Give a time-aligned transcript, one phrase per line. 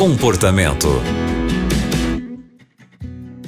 [0.00, 0.88] Comportamento.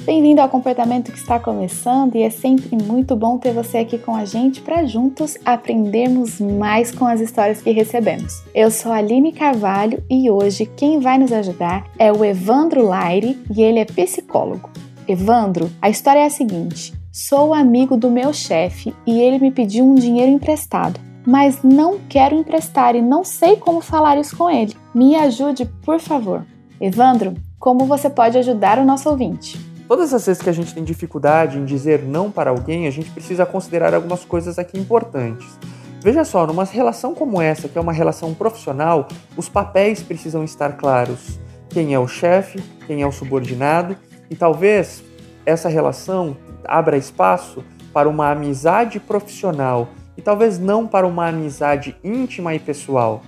[0.05, 4.15] Bem-vindo ao Comportamento que está começando e é sempre muito bom ter você aqui com
[4.15, 8.43] a gente para juntos aprendermos mais com as histórias que recebemos.
[8.53, 13.35] Eu sou a Aline Carvalho e hoje quem vai nos ajudar é o Evandro Laire
[13.49, 14.69] e ele é psicólogo.
[15.07, 19.83] Evandro, a história é a seguinte: sou amigo do meu chefe e ele me pediu
[19.83, 24.75] um dinheiro emprestado mas não quero emprestar e não sei como falar isso com ele.
[24.93, 26.45] Me ajude, por favor.
[26.79, 29.59] Evandro, como você pode ajudar o nosso ouvinte?
[29.87, 33.11] Todas as vezes que a gente tem dificuldade em dizer não para alguém, a gente
[33.11, 35.57] precisa considerar algumas coisas aqui importantes.
[36.01, 40.73] Veja só, numa relação como essa, que é uma relação profissional, os papéis precisam estar
[40.73, 41.39] claros.
[41.69, 43.95] Quem é o chefe, quem é o subordinado,
[44.29, 45.03] e talvez
[45.45, 49.87] essa relação abra espaço para uma amizade profissional
[50.17, 53.21] e talvez não para uma amizade íntima e pessoal.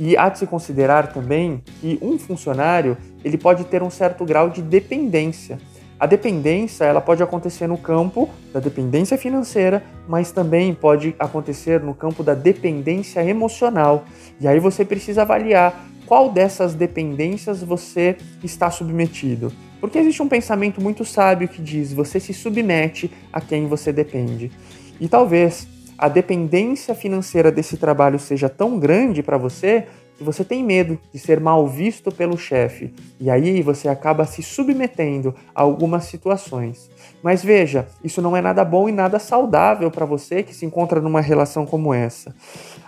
[0.00, 4.48] E há de se considerar também que um funcionário ele pode ter um certo grau
[4.48, 5.58] de dependência.
[5.98, 11.92] A dependência ela pode acontecer no campo da dependência financeira, mas também pode acontecer no
[11.92, 14.04] campo da dependência emocional.
[14.40, 19.52] E aí você precisa avaliar qual dessas dependências você está submetido.
[19.80, 24.52] Porque existe um pensamento muito sábio que diz: você se submete a quem você depende.
[25.00, 25.66] E talvez
[25.98, 31.18] a dependência financeira desse trabalho seja tão grande para você que você tem medo de
[31.18, 36.90] ser mal visto pelo chefe e aí você acaba se submetendo a algumas situações.
[37.22, 41.00] Mas veja, isso não é nada bom e nada saudável para você que se encontra
[41.00, 42.34] numa relação como essa.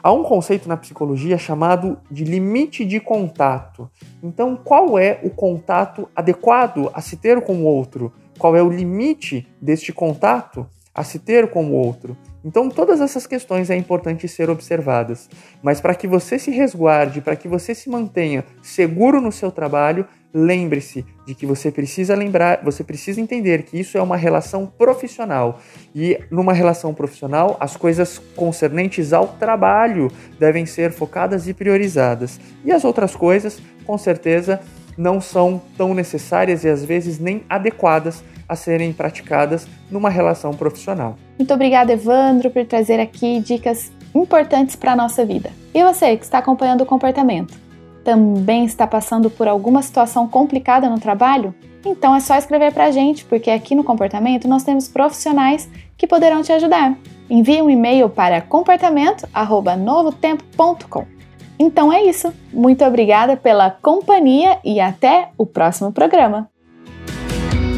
[0.02, 3.88] Há um conceito na psicologia chamado de limite de contato.
[4.22, 8.12] Então, qual é o contato adequado a se ter com o outro?
[8.38, 12.16] Qual é o limite deste contato a se ter com o outro?
[12.44, 15.28] Então, todas essas questões é importante ser observadas.
[15.62, 20.06] Mas para que você se resguarde, para que você se mantenha seguro no seu trabalho,
[20.32, 25.60] lembre-se de que você precisa lembrar, você precisa entender que isso é uma relação profissional.
[25.94, 32.40] E numa relação profissional, as coisas concernentes ao trabalho devem ser focadas e priorizadas.
[32.64, 34.60] E as outras coisas, com certeza,
[34.96, 41.16] não são tão necessárias e às vezes nem adequadas a serem praticadas numa relação profissional.
[41.38, 45.50] Muito obrigada, Evandro, por trazer aqui dicas importantes para a nossa vida.
[45.72, 47.56] E você que está acompanhando o comportamento?
[48.02, 51.54] Também está passando por alguma situação complicada no trabalho?
[51.84, 56.06] Então é só escrever para a gente, porque aqui no Comportamento nós temos profissionais que
[56.06, 56.96] poderão te ajudar.
[57.28, 61.19] Envie um e-mail para comportamento@novotempo.com.
[61.60, 62.32] Então é isso.
[62.50, 66.48] Muito obrigada pela companhia e até o próximo programa.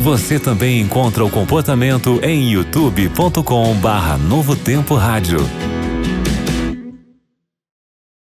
[0.00, 4.94] Você também encontra o comportamento em youtube.com/barra Novo Tempo.